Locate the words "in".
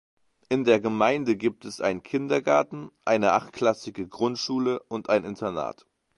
0.49-0.63